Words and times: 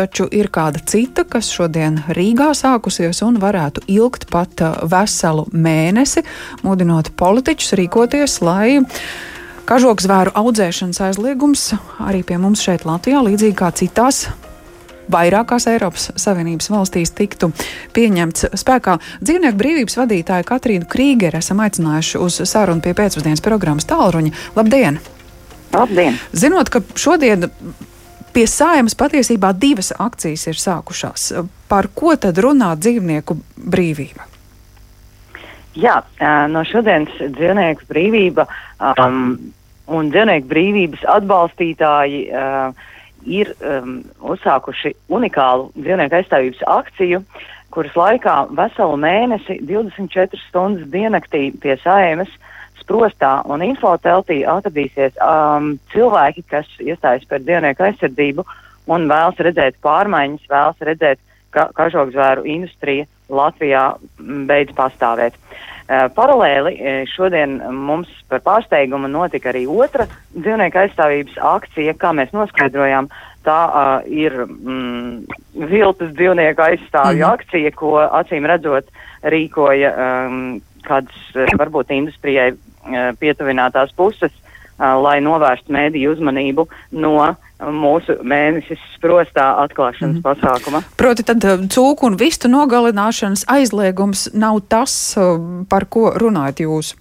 taču 0.00 0.24
ir 0.32 0.48
kāda 0.52 0.80
cita, 0.88 1.26
kas 1.28 1.50
šodien 1.52 1.98
Rīgā 2.16 2.50
sākusies 2.56 3.20
un 3.26 3.36
varētu 3.42 3.84
ilgt 3.92 4.30
pat 4.32 4.62
veselu 4.88 5.44
mēnesi, 5.52 6.24
mudinot 6.64 7.12
politiķus 7.20 7.74
rīkoties, 7.80 8.38
lai 8.46 8.80
kažokzvēru 9.68 10.32
audzēšanas 10.40 11.02
aizliegums 11.10 11.72
arī 12.00 12.22
pie 12.26 12.40
mums 12.40 12.62
šeit 12.64 12.86
Latvijā, 12.88 13.20
līdzīgi 13.26 13.58
kā 13.58 13.68
citās 13.76 14.24
vairākās 15.10 15.66
Eiropas 15.70 16.08
Savienības 16.20 16.70
valstīs 16.72 17.12
tiktu 17.18 17.50
pieņemts 17.96 18.50
spēkā. 18.62 18.96
Dzīvnieku 19.20 19.60
brīvības 19.60 19.98
vadītāju 20.00 20.48
Katrīnu 20.48 20.88
Krīgeru 20.90 21.42
esam 21.42 21.60
aicinājuši 21.66 22.20
uz 22.24 22.40
sarunu 22.48 22.82
pie 22.84 22.94
pēcpusdienas 22.96 23.44
programmas 23.44 23.88
Tālruņa. 23.90 24.32
Labdien! 24.56 25.00
Labdien! 25.74 26.18
Zinot, 26.32 26.70
ka 26.72 26.82
šodien 26.98 27.50
pie 28.34 28.46
sājumas 28.50 28.96
patiesībā 28.98 29.52
divas 29.58 29.92
akcijas 29.98 30.46
ir 30.50 30.58
sākušās, 30.60 31.30
par 31.70 31.90
ko 31.94 32.16
tad 32.20 32.38
runā 32.42 32.72
dzīvnieku 32.78 33.36
brīvība? 33.70 34.26
Jā, 35.78 36.00
no 36.50 36.64
šodienas 36.66 37.14
dzīvnieku 37.20 37.86
brīvība 37.90 38.46
um, 38.98 39.36
un 39.86 40.10
dzīvnieku 40.10 40.50
brīvības 40.50 41.04
atbalstītāji 41.14 42.24
uh, 42.30 42.88
ir 43.26 43.52
um, 43.60 44.00
uzsākuši 44.32 44.94
unikālu 45.12 45.70
dzīvnieku 45.76 46.18
aizstāvības 46.18 46.66
akciju, 46.74 47.22
kuras 47.70 47.94
laikā 47.94 48.36
veselu 48.58 48.96
mēnesi, 48.98 49.60
24 49.68 50.40
stundas 50.48 50.88
diennaktī 50.90 51.50
pie 51.62 51.76
saimes 51.84 52.32
sprostā 52.90 53.40
un 53.46 53.62
infoteltī 53.62 54.42
atradīsies 54.48 55.14
um, 55.22 55.76
cilvēki, 55.94 56.42
kas 56.50 56.66
iestājas 56.82 57.26
par 57.30 57.42
dzīvnieku 57.44 57.86
aizsardzību 57.86 58.44
un 58.90 59.06
vēlas 59.10 59.38
redzēt 59.38 59.78
pārmaiņas, 59.84 60.48
vēlas 60.50 60.86
redzēt, 60.88 61.20
ka 61.54 61.68
kažokzvēru 61.78 62.46
industrija 62.50 63.06
Latvijā 63.30 63.92
beidz 64.18 64.74
pastāvēt. 64.74 65.36
Uh, 65.90 66.06
paralēli 66.14 66.72
uh, 66.78 67.02
šodien 67.10 67.58
mums 67.74 68.10
par 68.30 68.42
pārsteigumu 68.46 69.10
notika 69.10 69.52
arī 69.52 69.64
otra 69.70 70.08
dzīvnieku 70.34 70.82
aizstāvības 70.84 71.38
akcija, 71.54 71.94
kā 71.98 72.10
mēs 72.14 72.34
noskaidrojām. 72.34 73.10
Tā 73.46 73.58
uh, 73.66 73.92
ir 74.10 74.34
mm, 74.46 75.30
viltus 75.70 76.10
dzīvnieku 76.18 76.66
aizstāvju 76.66 77.22
mm. 77.22 77.30
akcija, 77.30 77.74
ko 77.78 77.94
acīm 78.02 78.50
redzot 78.50 78.90
rīkoja 79.22 79.94
um, 79.94 80.42
kādas 80.86 81.54
varbūt 81.58 81.90
industrijai 81.96 82.52
uh, 82.52 82.69
pietuvinātās 83.20 83.92
puses, 83.96 84.32
lai 84.78 85.18
novērstu 85.20 85.72
mēdīju 85.72 86.14
uzmanību 86.14 86.64
no 86.96 87.34
mūsu 87.60 88.16
mēnesis 88.24 88.80
sprostā 88.94 89.50
atklāšanas 89.66 90.16
mm. 90.16 90.24
pasākuma. 90.24 90.80
Proti, 90.96 91.26
tad 91.28 91.44
cūku 91.44 92.08
un 92.08 92.16
vistu 92.20 92.48
nogalināšanas 92.48 93.44
aizliegums 93.52 94.30
nav 94.32 94.62
tas, 94.72 94.96
par 95.68 95.88
ko 95.92 96.08
runājat 96.16 96.64
jūs? 96.64 96.94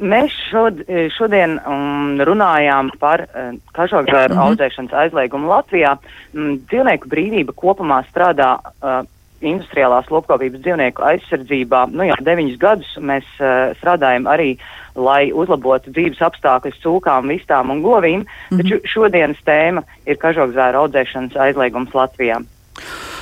Mēs 0.00 0.32
šod, 0.48 0.78
šodien 1.12 1.58
um, 1.58 2.14
runājām 2.24 2.88
par 3.02 3.26
uh, 3.26 3.50
kažokzvēru 3.76 4.32
mm 4.32 4.38
-hmm. 4.38 4.46
audzēšanas 4.46 4.94
aizliegumu 5.02 5.50
Latvijā. 5.50 5.98
Um, 6.32 6.54
dzīvnieku 6.70 7.08
brīvība 7.08 7.52
kopumā 7.52 8.00
strādā 8.08 8.54
uh, 8.56 9.02
industriālās 9.40 10.10
lopkopības 10.12 10.60
dzīvnieku 10.64 11.04
aizsardzībā. 11.12 11.86
Nu, 11.94 12.04
jau 12.08 12.18
deviņus 12.24 12.58
gadus 12.60 12.94
mēs 13.00 13.26
uh, 13.40 13.72
strādājam 13.80 14.28
arī 14.30 14.54
lai 14.94 15.30
uzlabotu 15.32 15.92
dzīves 15.94 16.22
apstākļus 16.24 16.80
cūkām, 16.82 17.30
vistām 17.30 17.70
un 17.70 17.82
govīm, 17.82 18.24
mm 18.24 18.26
-hmm. 18.26 18.62
taču 18.62 18.80
šodienas 18.84 19.38
tēma 19.46 19.82
ir 20.06 20.16
kažokzvēra 20.16 20.82
audzēšanas 20.84 21.36
aizliegums 21.36 21.94
Latvijā. 21.94 22.40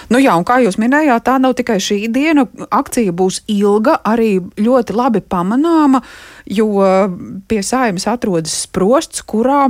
Nu 0.09 0.19
jā, 0.19 0.33
un 0.39 0.45
kā 0.45 0.57
jūs 0.65 0.79
minējāt, 0.81 1.27
tā 1.27 1.37
nav 1.39 1.53
tikai 1.55 1.77
šī 1.77 2.09
diena. 2.09 2.47
Akcija 2.71 3.13
būs 3.13 3.43
ilga, 3.47 3.99
arī 4.05 4.41
ļoti 4.57 4.97
labi 4.97 5.21
pamanāma, 5.21 6.01
jo 6.47 6.69
pie 7.49 7.61
sājumas 7.61 8.09
atrodas 8.09 8.63
sprosts, 8.63 9.23
kurā 9.23 9.69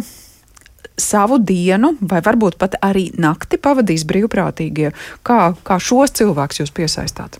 savu 0.98 1.38
dienu, 1.38 1.94
vai 2.10 2.20
varbūt 2.25 2.59
pat 2.60 2.76
arī 2.84 3.09
nakti 3.19 3.59
pavadīs 3.62 4.04
brīvprātīgie. 4.09 4.92
Kā, 5.26 5.53
kā 5.64 5.78
šos 5.82 6.14
cilvēkus 6.19 6.62
jūs 6.62 6.75
piesaistāt? 6.75 7.38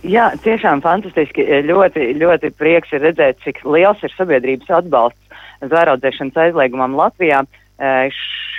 Jā, 0.00 0.30
tiešām 0.40 0.80
fantastiski. 0.80 1.44
Ļoti, 1.68 2.14
ļoti 2.16 2.52
prieks 2.56 2.92
ir 2.96 3.04
redzēt, 3.04 3.42
cik 3.44 3.60
liels 3.68 4.00
ir 4.02 4.14
sabiedrības 4.16 4.72
atbalsts 4.80 5.42
zvēraudzēšanas 5.68 6.38
aizliegumam 6.46 6.96
Latvijā. 6.96 7.42
Eh, 7.80 8.08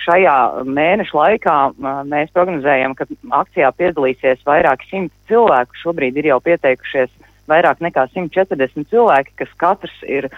šajā 0.05 0.35
mēneša 0.69 1.17
laikā 1.17 1.57
eh, 1.71 1.89
mēs 2.13 2.29
prognozējam, 2.37 2.93
ka 2.97 3.09
akcijā 3.41 3.73
piedalīsies 3.73 4.45
vairāki 4.45 4.89
simti 4.91 5.33
cilvēku. 5.33 5.81
Šobrīd 5.81 6.21
ir 6.21 6.29
jau 6.29 6.39
pieteikušies 6.45 7.09
vairāk 7.49 7.81
nekā 7.81 8.05
140 8.13 8.85
cilvēki, 8.93 9.33
kas 9.41 9.49
katrs 9.59 9.95
ir 10.07 10.29
uh, 10.29 10.37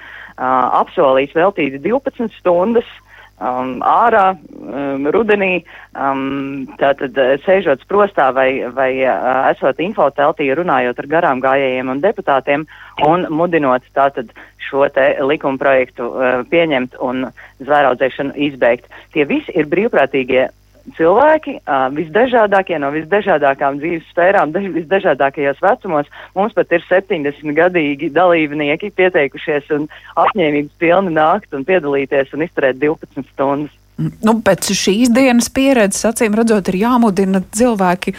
apsolījis 0.79 1.35
veltīt 1.37 1.75
12 1.83 2.31
stundas 2.39 2.87
uh, 2.87 3.12
um, 3.43 3.75
ārā 3.83 4.23
um, 4.33 5.07
rudenī, 5.13 5.63
um, 5.91 6.63
tātad 6.79 7.17
uh, 7.19 7.35
sēžot 7.43 7.83
sprostā 7.83 8.29
vai, 8.35 8.47
vai 8.73 8.89
uh, 9.03 9.51
esot 9.51 9.81
infoteltī, 9.83 10.49
runājot 10.55 11.03
ar 11.03 11.11
garām 11.17 11.43
gājējiem 11.43 11.91
un 11.93 12.01
deputātiem 12.03 12.65
un 13.07 13.27
mudinot 13.33 13.85
tātad 13.97 14.31
šo 14.63 14.87
te 14.95 15.11
likuma 15.21 15.59
projektu 15.61 16.09
uh, 16.09 16.41
pieņemt 16.49 16.97
un 17.03 17.27
zvēraudzēšanu 17.61 18.37
izbeigt. 18.47 18.89
Tie 19.13 19.27
visi 19.29 19.53
ir 19.57 19.69
brīvprātīgie 19.71 20.49
cilvēki, 20.97 21.57
uh, 21.63 21.87
visdažādākie 21.95 22.79
no 22.81 22.89
visdažādākām 22.93 23.79
dzīves 23.81 24.09
sfērām, 24.11 24.51
daž, 24.55 24.67
visdažādākajos 24.75 25.61
vecumos. 25.63 26.09
Mums 26.35 26.55
pat 26.57 26.71
ir 26.75 26.83
70 26.89 27.55
gadīgi 27.57 28.11
dalībnieki 28.13 28.91
pieteikušies 28.97 29.71
un 29.77 29.87
apņēmības 30.25 30.75
pilni 30.83 31.15
nākt 31.15 31.55
un 31.55 31.63
piedalīties 31.67 32.35
un 32.35 32.45
izturēt 32.47 32.81
12 32.83 33.23
stundas. 33.31 33.79
Nu, 33.97 34.33
pēc 34.41 34.71
šīs 34.73 35.11
dienas 35.13 35.51
pieredzes, 35.53 36.01
acīm 36.09 36.33
redzot, 36.37 36.71
ir 36.71 36.79
jāmudina 36.81 37.43
cilvēki 37.53 38.15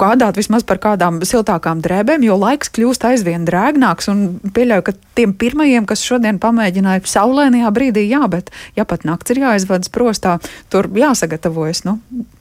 gādāt 0.00 0.38
vismaz 0.40 0.64
par 0.64 0.80
kādām 0.80 1.20
siltākām 1.20 1.82
drēbēm, 1.84 2.24
jo 2.24 2.38
laiks 2.40 2.72
kļūst 2.72 3.04
aizvien 3.10 3.44
drēgnāks. 3.48 4.08
Pieļauju, 4.56 4.86
ka 4.86 4.96
tiem 5.18 5.34
pirmajiem, 5.36 5.84
kas 5.88 6.06
šodien 6.06 6.40
pamēģināja 6.40 7.04
saulēnajā 7.12 7.74
brīdī, 7.76 8.06
jā, 8.08 8.22
bet 8.32 8.48
ja 8.78 8.88
pat 8.88 9.04
nakts 9.08 9.34
ir 9.34 9.44
jāizvadas 9.44 9.92
prostā, 9.92 10.38
tur 10.72 10.88
jāsagatavojas. 10.96 11.84
Nu, 11.84 11.98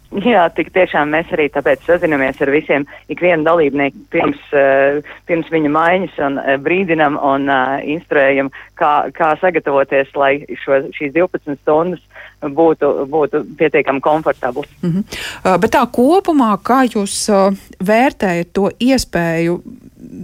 Jā, 0.07 0.45
tik 0.55 0.69
tiešām 0.71 1.09
mēs 1.11 1.31
arī 1.35 1.49
tāpēc 1.51 1.83
sazinamies 1.83 2.39
ar 2.41 2.51
visiem 2.53 2.85
ikvienu 3.11 3.43
dalībnieku 3.43 4.05
pirms, 4.13 4.39
uh, 4.55 5.01
pirms 5.27 5.49
viņa 5.51 5.71
maiņas 5.73 6.21
un 6.23 6.37
uh, 6.39 6.53
brīdinam 6.63 7.17
un 7.19 7.49
uh, 7.51 7.75
instruējam, 7.83 8.47
kā, 8.79 9.09
kā 9.15 9.33
sagatavoties, 9.41 10.13
lai 10.15 10.31
šo, 10.63 10.79
šīs 10.95 11.11
12 11.17 11.59
stundas 11.59 11.99
būtu, 12.39 12.93
būtu 13.11 13.43
pietiekami 13.59 13.99
komfortabls. 14.01 14.71
Mm 14.81 14.93
-hmm. 14.93 15.19
uh, 15.43 15.59
bet 15.59 15.75
tā 15.75 15.83
kopumā, 15.91 16.55
kā 16.63 16.85
jūs 16.87 17.27
uh, 17.27 17.51
vērtējat 17.83 18.53
to 18.53 18.69
iespēju 18.79 19.59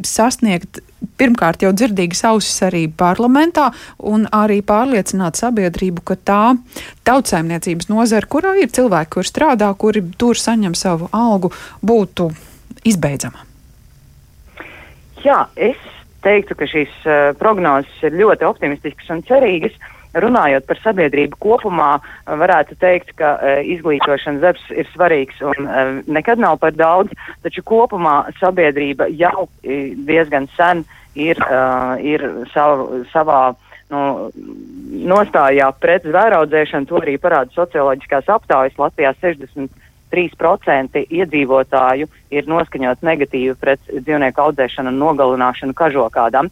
sasniegt 0.07 0.79
pirmkārt 1.23 1.63
jau 1.63 1.71
dzirdīgas 1.71 2.25
ausis 2.27 2.59
arī 2.67 2.83
parlamentā 2.91 3.69
un 4.03 4.27
arī 4.35 4.59
pārliecināt 4.65 5.39
sabiedrību, 5.39 6.03
ka 6.03 6.19
tā 6.19 6.41
tautsaimniecības 7.07 7.89
nozara, 7.91 8.27
kurā 8.29 8.57
ir 8.59 8.73
cilvēki, 8.75 9.13
kur 9.15 9.27
strādā, 9.27 9.71
kuri 9.79 10.03
tur 10.19 10.39
saņem 10.39 10.75
savu 10.75 11.09
algu, 11.15 11.53
būtu 11.85 12.29
izbeidzama? 12.87 13.47
Jā, 15.23 15.45
es 15.55 15.79
teiktu, 16.23 16.55
ka 16.59 16.67
šīs 16.67 16.93
uh, 17.07 17.31
prognozes 17.39 18.03
ir 18.03 18.15
ļoti 18.19 18.47
optimistiskas 18.47 19.11
un 19.15 19.23
cerīgas. 19.27 19.75
Runājot 20.13 20.67
par 20.69 20.77
sabiedrību 20.83 21.39
kopumā, 21.41 21.91
varētu 22.27 22.77
teikt, 22.81 23.15
ka 23.17 23.35
uh, 23.37 23.61
izglītošanas 23.65 24.43
darbs 24.43 24.65
ir 24.73 24.89
svarīgs 24.93 25.41
un 25.41 25.65
uh, 25.65 25.95
nekad 26.05 26.41
nav 26.41 26.59
par 26.61 26.75
daudz, 26.77 27.13
taču 27.45 27.65
kopumā 27.65 28.23
sabiedrība 28.37 29.09
jau 29.17 29.47
diezgan 29.63 30.49
sen 30.57 30.83
ir, 31.15 31.37
ir 32.01 32.23
sav, 32.53 32.87
savā 33.11 33.53
nu, 33.93 34.31
nostājā 35.13 35.69
pret 35.81 36.05
zvēraudzēšanu. 36.07 36.89
To 36.89 37.01
arī 37.01 37.17
parāda 37.21 37.53
socioloģiskās 37.55 38.29
aptaujas. 38.33 38.77
Latvijā 38.79 39.13
63% 40.13 41.05
iedzīvotāju 41.09 42.07
ir 42.33 42.49
noskaņot 42.49 43.03
negatīvi 43.05 43.55
pret 43.59 43.81
dzīvnieku 43.89 44.43
audzēšanu 44.45 44.93
un 44.93 44.99
nogalināšanu 45.01 45.75
kažokādām. 45.77 46.49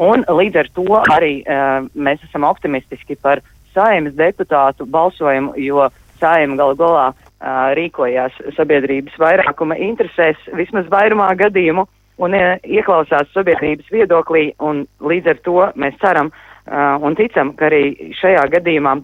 Un 0.00 0.24
līdz 0.28 0.62
ar 0.62 0.70
to 0.74 0.86
arī 1.12 1.34
uh, 1.42 1.88
mēs 1.94 2.24
esam 2.28 2.48
optimistiski 2.48 3.16
par 3.20 3.42
saimas 3.74 4.16
deputātu 4.16 4.86
balsojumu, 4.88 5.54
jo 5.60 5.88
saima 6.20 6.56
galu 6.60 6.78
galā 6.80 7.08
uh, 7.12 7.72
rīkojās 7.76 8.38
sabiedrības 8.56 9.18
vairākuma 9.20 9.78
interesēs 9.80 10.40
vismaz 10.56 10.88
vairumā 10.92 11.32
gadījumu 11.40 11.86
un 12.22 12.36
ieklausās 12.36 13.30
sabiedrības 13.34 13.88
viedoklī, 13.90 14.52
un 14.60 14.84
līdz 15.00 15.32
ar 15.32 15.40
to 15.46 15.56
mēs 15.80 15.96
ceram 16.02 16.30
uh, 16.30 17.00
un 17.02 17.16
ticam, 17.18 17.54
ka 17.56 17.70
arī 17.70 18.12
šajā 18.20 18.44
gadījumā 18.58 18.98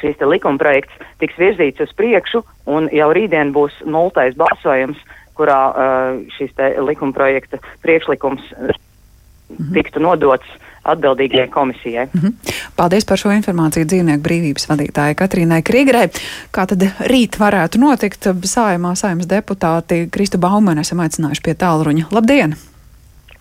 šīs 0.00 0.20
likumprojekts 0.20 1.06
tiks 1.22 1.38
virzīts 1.40 1.84
uz 1.84 1.94
priekšu, 1.96 2.42
un 2.66 2.90
jau 2.92 3.08
rītdien 3.12 3.52
būs 3.56 3.80
nultais 3.84 4.36
balsojums, 4.38 5.00
kurā 5.36 5.60
uh, 5.70 6.20
šis 6.38 6.54
likumprojekta 6.80 7.60
priekšlikums 7.84 8.52
mhm. 8.56 9.72
tiktu 9.74 10.00
nodots 10.00 10.46
atbildīgajai 10.86 11.48
komisijai. 11.50 12.06
Mm 12.06 12.20
-hmm. 12.20 12.32
Paldies 12.76 13.04
par 13.04 13.18
šo 13.18 13.30
informāciju 13.34 13.84
dzīvnieku 13.84 14.22
brīvības 14.22 14.68
vadītājai 14.70 15.14
Katrīnai 15.14 15.62
Krīgrai. 15.62 16.08
Kā 16.54 16.66
tad 16.66 16.82
rīt 17.12 17.38
varētu 17.38 17.78
notikt? 17.78 18.26
Sājumā 18.26 18.94
saimas 18.94 19.26
deputāti 19.26 20.08
Kristu 20.10 20.38
Baumanu 20.38 20.80
esam 20.80 21.00
aicinājuši 21.00 21.42
pie 21.42 21.54
tālruņa. 21.54 22.04
Labdien! 22.10 22.54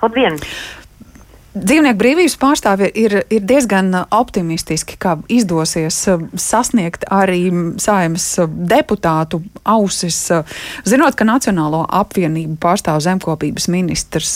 Labdien! 0.02 0.40
Dzīvnieku 1.56 1.96
brīvības 1.96 2.34
pārstāvji 2.36 2.90
ir, 3.00 3.14
ir 3.32 3.44
diezgan 3.48 3.94
optimistiski, 4.12 4.98
ka 5.00 5.14
izdosies 5.32 6.02
uh, 6.12 6.26
sasniegt 6.36 7.06
arī 7.16 7.48
saimas 7.80 8.26
uh, 8.44 8.50
deputātu 8.72 9.40
ausis. 9.64 10.18
Uh, 10.36 10.58
zinot, 10.84 11.16
ka 11.16 11.24
Nacionālo 11.24 11.86
apvienību 11.88 12.58
pārstāv 12.60 13.00
zemkopības 13.06 13.70
ministrs, 13.72 14.34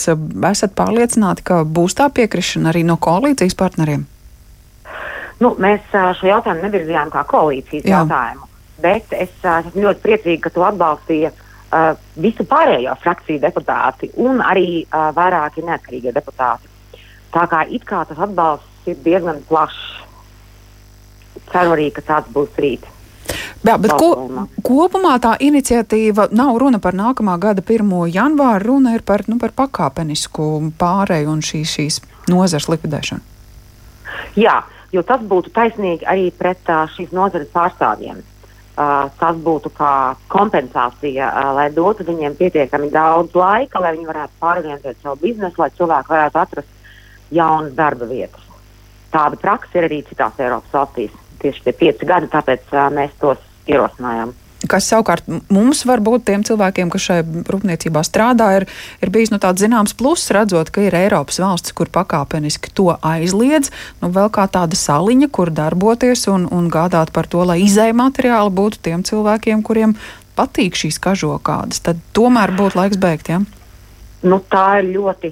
esat 0.52 0.78
pārliecināti, 0.80 1.44
ka 1.52 1.60
būs 1.68 2.00
tā 2.00 2.08
piekrišana 2.08 2.72
arī 2.72 2.86
no 2.88 2.96
koalīcijas 2.96 3.58
partneriem? 3.60 4.08
Nu, 5.44 5.54
mēs 5.60 5.92
šo 5.92 6.32
jautājumu 6.32 6.70
nevirzījām 6.70 7.12
kā 7.12 7.28
koalīcijas 7.28 7.84
Jā. 7.84 8.00
jautājumu, 8.00 8.48
bet 8.80 9.12
es 9.12 9.36
esmu 9.44 9.90
ļoti 9.90 10.06
priecīga, 10.08 10.48
ka 10.48 10.56
to 10.56 10.68
atbalstīja 10.72 11.36
uh, 11.36 11.94
visu 12.16 12.48
pārējo 12.48 12.96
frakciju 13.04 13.44
deputāti 13.44 14.14
un 14.24 14.40
arī 14.40 14.86
uh, 14.86 15.12
vairāki 15.16 15.68
neatkarīgie 15.68 16.16
deputāti. 16.16 16.79
Tā 17.34 17.46
kā 17.50 17.64
it 17.70 17.86
kā 17.86 18.04
tas 18.10 18.20
atbalsts 18.20 18.90
ir 18.90 19.02
diezgan 19.06 19.44
plašs. 19.50 19.82
Ceru 21.50 21.76
arī, 21.76 21.90
ka 21.94 22.02
tāds 22.06 22.32
būs 22.34 22.58
rīt. 22.62 22.86
Jā, 23.60 23.76
bet 23.78 23.92
ko, 24.00 24.10
kopumā 24.66 25.18
tā 25.22 25.34
iniciatīva 25.44 26.30
nav 26.32 26.58
runa 26.62 26.80
par 26.82 26.96
nākamā 26.98 27.36
gada 27.42 27.62
1. 27.62 27.92
janvāru, 28.14 28.66
runa 28.72 28.96
ir 28.96 29.04
par, 29.06 29.26
nu, 29.28 29.38
par 29.42 29.52
pakāpenisku 29.58 30.48
pārēju 30.80 31.34
un 31.34 31.44
šī, 31.46 31.62
šīs 31.68 32.00
nozars 32.32 32.70
likvidēšanu. 32.72 33.22
Jā, 34.40 34.62
jo 34.96 35.04
tas 35.06 35.22
būtu 35.22 35.52
taisnīgi 35.54 36.08
arī 36.08 36.30
pret 36.32 36.72
uh, 36.72 36.88
šīs 36.96 37.14
nozares 37.16 37.52
pārstāvjiem. 37.54 38.24
Uh, 38.80 39.10
tas 39.20 39.36
būtu 39.44 39.74
kā 39.76 40.16
kompensācija, 40.32 41.28
uh, 41.28 41.52
lai 41.58 41.68
dotu 41.76 42.06
viņiem 42.08 42.38
pietiekami 42.40 42.88
daudz 42.94 43.36
laika, 43.36 43.82
lai 43.84 43.98
viņi 43.98 44.08
varētu 44.08 44.40
pārorientēt 44.40 45.02
savu 45.04 45.20
biznesu, 45.20 45.60
lai 45.60 45.74
cilvēki 45.76 46.14
varētu 46.16 46.40
atrast 46.40 46.79
jaunas 47.32 47.74
darba 47.78 48.08
vietas. 48.10 48.46
Tāda 49.14 49.40
praksa 49.42 49.80
ir 49.80 49.90
arī 49.90 50.04
citās 50.06 50.38
Eiropas 50.40 50.76
valstīs. 50.76 51.16
Tieši 51.40 51.66
tie 51.66 51.74
pieci 51.74 52.06
gadi, 52.06 52.30
tāpēc 52.30 52.70
uh, 52.76 52.90
mēs 52.94 53.16
tos 53.22 53.42
ierosinājām. 53.70 54.36
Kas 54.68 54.90
savukārt 54.92 55.24
mums, 55.48 55.86
varbūt 55.88 56.26
tiem 56.28 56.42
cilvēkiem, 56.44 56.90
kas 56.92 57.06
šai 57.08 57.20
rūpniecībā 57.48 58.02
strādā, 58.04 58.50
ir, 58.58 58.66
ir 59.00 59.12
bijis 59.14 59.32
nu, 59.32 59.40
tāds 59.40 59.64
zināms 59.64 59.96
pluss, 59.96 60.28
redzot, 60.36 60.68
ka 60.76 60.84
ir 60.84 60.98
Eiropas 61.00 61.40
valsts, 61.40 61.72
kur 61.72 61.88
pakāpeniski 61.96 62.74
to 62.76 62.90
aizliedz, 63.00 63.72
nu, 64.04 64.10
vēl 64.12 64.28
kā 64.36 64.50
tāda 64.52 64.76
saliņa, 64.76 65.30
kur 65.32 65.54
darboties 65.56 66.28
un, 66.28 66.50
un 66.52 66.68
gādāt 66.74 67.14
par 67.16 67.30
to, 67.32 67.46
lai 67.48 67.62
izēja 67.64 67.96
materiāli 67.96 68.52
būtu 68.60 68.84
tiem 68.90 69.06
cilvēkiem, 69.08 69.64
kuriem 69.64 69.96
patīk 70.36 70.76
šīs 70.76 71.00
kažokādas. 71.08 71.80
Tad 71.88 72.04
tomēr 72.12 72.52
būtu 72.60 72.82
laiks 72.82 73.00
beigt. 73.00 73.32
Ja? 73.32 73.40
Nu, 74.28 74.42
tā 74.44 74.82
ir 74.82 74.92
ļoti 74.98 75.32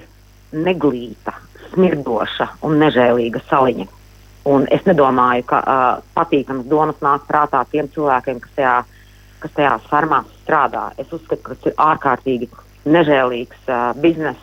neglīta 0.56 1.36
smirdoša 1.78 2.50
un 2.66 2.82
nežēlīga 2.82 3.46
saliņa. 3.48 3.88
Un 4.48 4.66
es 4.72 4.86
nedomāju, 4.88 5.44
ka 5.50 5.60
uh, 5.62 6.04
patīkamas 6.16 6.68
domas 6.72 7.00
nāk 7.04 7.26
prātā 7.28 7.62
tiem 7.72 7.90
cilvēkiem, 7.92 8.40
kas 8.44 8.54
tajā, 8.56 8.76
kas 9.44 9.56
tajā 9.58 9.74
farmās 9.90 10.30
strādā. 10.42 10.88
Es 10.98 11.12
uzskatu, 11.12 11.42
ka 11.44 11.56
tas 11.56 11.68
ir 11.68 11.76
ārkārtīgi 11.84 12.48
nežēlīgs 12.88 13.68
uh, 13.68 13.92
bizness, 14.00 14.40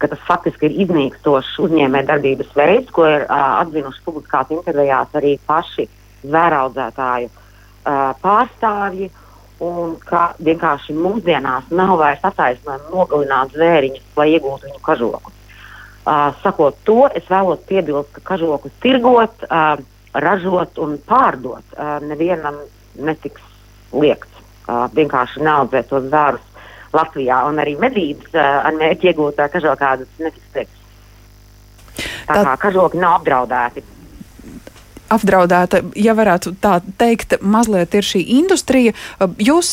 ka 0.00 0.08
tas 0.12 0.24
faktiski 0.28 0.70
ir 0.70 0.80
iznīkstošs 0.86 1.52
uzņēmējdarbības 1.66 2.56
veids, 2.56 2.90
ko 2.96 3.04
ir 3.12 3.26
uh, 3.26 3.60
atzinuši 3.60 4.04
publiskās 4.08 4.56
intervijās 4.56 5.20
arī 5.20 5.36
paši 5.46 5.86
zvēraudzētāju 6.24 7.30
uh, 7.30 8.10
pārstāvji. 8.24 9.12
Un 9.64 9.94
ka 10.04 10.34
vienkārši 10.44 10.92
mūsdienās 10.92 11.70
nav 11.72 11.94
vairs 11.96 12.24
attaisnojama 12.28 12.90
nogalināt 12.92 13.54
zvēriņus, 13.56 14.10
lai 14.18 14.26
iegūtu 14.34 14.68
viņu 14.68 14.82
kažoku. 14.84 15.32
Uh, 16.06 16.30
sakot 16.38 16.76
to, 16.86 17.08
es 17.18 17.26
vēlos 17.26 17.64
piebilst, 17.66 18.12
ka 18.14 18.22
kažokus 18.34 18.74
tirgot, 18.82 19.42
uh, 19.50 19.74
ražot 20.14 20.78
un 20.78 20.96
pārdot 21.02 21.74
uh, 21.74 21.96
nevienam 22.06 22.60
netiks 22.94 23.42
liekts. 23.90 24.30
Uh, 24.66 24.86
vienkārši 24.94 25.42
neaudzēt 25.42 25.90
tos 25.90 26.06
zārus 26.12 26.46
Latvijā, 26.94 27.40
un 27.50 27.58
arī 27.62 27.74
medības 27.82 28.38
uh, 28.38 28.62
ar 28.68 28.78
mērķi 28.78 29.10
iegūt 29.10 29.42
uh, 29.42 29.50
kažokādus 29.50 30.22
netiks 30.22 30.54
liekts. 30.54 30.82
Tā 32.26 32.40
kā 32.42 32.56
kažoki 32.68 33.02
nav 33.02 33.20
apdraudēti 33.20 33.82
apdraudēta, 35.12 35.82
ja 35.98 36.16
varētu 36.18 36.56
tā 36.62 36.80
teikt, 36.98 37.36
mazliet 37.38 37.94
ir 37.94 38.06
šī 38.06 38.22
industrija. 38.40 38.94
Jūs 39.38 39.70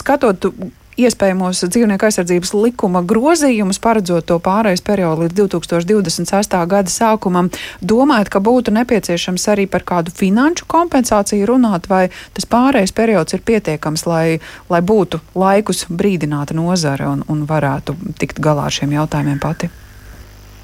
skatot 0.00 0.48
iespējamos 0.98 1.62
dzīvnieku 1.68 2.06
aizsardzības 2.08 2.52
likuma 2.56 3.02
grozījumus, 3.06 3.80
paredzot 3.82 4.26
to 4.28 4.38
pārējais 4.42 4.82
periodu 4.84 5.26
līdz 5.26 5.36
2026. 5.38 6.56
gada 6.70 6.92
sākumam, 6.92 7.50
domājat, 7.80 8.30
ka 8.32 8.42
būtu 8.42 8.74
nepieciešams 8.74 9.46
arī 9.52 9.66
par 9.70 9.84
kādu 9.86 10.14
finanšu 10.14 10.66
kompensāciju 10.70 11.48
runāt, 11.50 11.88
vai 11.90 12.08
tas 12.36 12.48
pārējais 12.50 12.94
periods 12.96 13.36
ir 13.36 13.44
pietiekams, 13.46 14.06
lai, 14.10 14.40
lai 14.70 14.82
būtu 14.82 15.22
laikus 15.34 15.86
brīdināta 15.88 16.56
nozare 16.58 17.08
un, 17.08 17.24
un 17.28 17.46
varētu 17.48 17.96
tikt 18.18 18.42
galā 18.42 18.68
ar 18.68 18.76
šiem 18.80 18.96
jautājumiem 18.98 19.40
pati? 19.42 19.70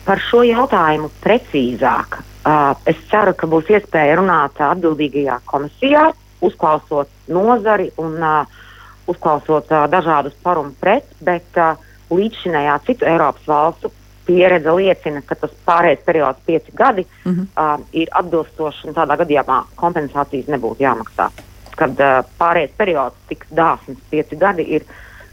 Par 0.07 0.21
šo 0.23 0.45
jautājumu 0.47 1.11
precīzāk. 1.23 2.21
Uh, 2.47 2.77
es 2.87 2.99
ceru, 3.11 3.33
ka 3.35 3.49
būs 3.51 3.67
iespēja 3.75 4.21
runāt 4.21 4.61
atbildīgajā 4.63 5.41
komisijā, 5.51 6.13
uzklausot 6.47 7.11
nozari 7.35 7.89
un 7.99 8.15
uh, 8.23 8.63
uzklausot 9.07 9.71
uh, 9.71 9.87
dažādus 9.91 10.35
par 10.43 10.59
un 10.59 10.73
pret, 10.81 11.07
bet 11.21 11.61
uh, 11.61 11.79
līdzšinējā 12.11 12.79
citu 12.87 13.09
Eiropas 13.09 13.47
valstu 13.49 13.93
pieredze 14.27 14.73
liecina, 14.75 15.23
ka 15.23 15.37
tas 15.39 15.53
pārējais 15.67 16.03
periods, 16.07 16.43
pieci 16.47 16.73
gadi, 16.75 17.07
mm 17.25 17.33
-hmm. 17.33 17.47
uh, 17.57 17.87
ir 17.93 18.09
atbilstošs 18.11 18.85
un 18.85 18.95
tādā 18.95 19.17
gadījumā 19.23 19.63
kompensācijas 19.77 20.51
nebūtu 20.51 20.83
jāmaksā. 20.83 21.31
Kad 21.77 22.01
uh, 22.01 22.25
pārējais 22.39 22.75
periods 22.77 23.17
tiks 23.29 23.47
dāsns, 23.55 23.99
pieci 24.11 24.37
gadi 24.37 24.63
ir, 24.63 24.83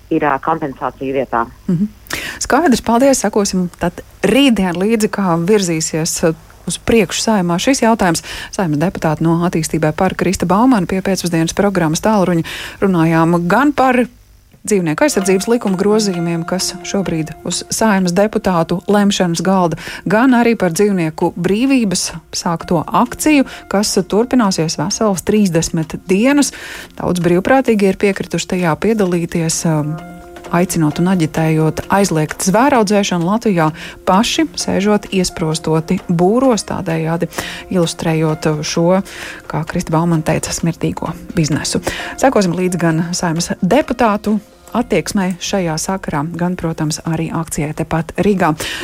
ir 0.09 0.23
uh, 0.23 0.39
kompensācija 0.41 1.13
vietā. 1.13 1.45
Mm 1.67 1.77
-hmm. 1.77 1.87
Skaidrs, 2.39 2.81
paldies. 2.81 3.19
Sekosim 3.19 3.69
tad 3.79 4.01
rītdien 4.23 4.77
līdzi, 4.77 5.09
kā 5.09 5.37
virzīsies 5.47 6.33
uz 6.69 6.79
priekšu 6.79 7.25
saimā 7.27 7.59
šis 7.61 7.83
jautājums. 7.83 8.23
Saimnes 8.55 8.81
deputāti 8.81 9.25
no 9.25 9.39
attīstībai 9.47 9.93
par 9.97 10.17
Krista 10.19 10.49
Baumanu 10.49 10.89
pie 10.89 11.03
pēcpusdienas 11.05 11.55
programmas 11.57 12.03
tālruņa 12.03 12.45
runājām 12.83 13.39
gan 13.51 13.73
par 13.75 14.05
dzīvnieku 14.63 15.03
aizsardzības 15.05 15.49
likuma 15.51 15.79
grozījumiem, 15.79 16.45
kas 16.47 16.71
šobrīd 16.87 17.33
uz 17.47 17.63
saimnes 17.73 18.15
deputātu 18.15 18.79
lemšanas 18.87 19.43
galda, 19.43 19.79
gan 20.07 20.35
arī 20.37 20.55
par 20.59 20.75
dzīvnieku 20.75 21.33
brīvības 21.35 22.09
sākto 22.35 22.83
akciju, 22.87 23.47
kas 23.71 23.95
turpināsies 24.07 24.79
veselas 24.79 25.27
30 25.27 25.99
dienas. 26.07 26.53
Daudz 26.99 27.23
brīvprātīgi 27.23 27.91
ir 27.91 27.99
piekrituši 27.99 28.53
tajā 28.55 28.75
piedalīties. 28.87 29.63
Aicinot 30.53 30.99
un 31.01 31.09
aģitējot 31.13 31.83
aizliegt 31.93 32.45
zvēraudzēšanu 32.45 33.25
Latvijā, 33.25 33.71
paši 34.05 34.45
sēžot 34.53 35.09
iesprostoti 35.15 35.97
būros, 36.05 36.67
tādējādi 36.69 37.29
ilustrējot 37.73 38.49
šo, 38.61 39.01
kā 39.49 39.63
Krista 39.69 39.95
Baumana 39.95 40.21
teica, 40.29 40.53
smirtīgo 40.53 41.13
biznesu. 41.33 41.81
Sekosim 42.21 42.53
līdz 42.57 42.81
gan 42.81 43.05
saimnes 43.17 43.55
deputātu 43.65 44.37
attieksmē 44.73 45.35
šajā 45.41 45.75
sakarā, 45.81 46.23
gan, 46.37 46.57
protams, 46.59 46.99
arī 47.05 47.29
akcijai 47.33 47.73
tepat 47.77 48.13
Rīgā. 48.25 48.53